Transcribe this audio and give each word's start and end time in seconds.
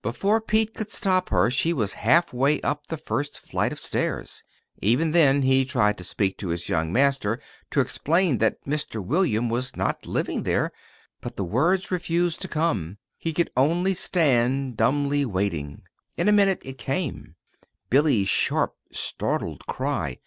Before 0.00 0.40
Pete 0.40 0.72
could 0.72 0.90
stop 0.90 1.28
her 1.28 1.50
she 1.50 1.74
was 1.74 1.92
half 1.92 2.32
way 2.32 2.58
up 2.62 2.86
the 2.86 2.96
first 2.96 3.38
flight 3.38 3.70
of 3.70 3.78
stairs. 3.78 4.42
Even 4.80 5.10
then 5.10 5.42
he 5.42 5.66
tried 5.66 5.98
to 5.98 6.04
speak 6.04 6.38
to 6.38 6.48
his 6.48 6.70
young 6.70 6.90
master, 6.90 7.38
to 7.70 7.82
explain 7.82 8.38
that 8.38 8.64
Mr. 8.64 9.04
William 9.04 9.50
was 9.50 9.76
not 9.76 10.06
living 10.06 10.44
there; 10.44 10.72
but 11.20 11.36
the 11.36 11.44
words 11.44 11.90
refused 11.90 12.40
to 12.40 12.48
come. 12.48 12.96
He 13.18 13.34
could 13.34 13.50
only 13.58 13.92
stand 13.92 14.78
dumbly 14.78 15.26
waiting. 15.26 15.82
In 16.16 16.28
a 16.30 16.32
minute 16.32 16.62
it 16.64 16.78
came 16.78 17.34
Billy's 17.90 18.30
sharp, 18.30 18.74
startled 18.90 19.66
cry. 19.66 20.16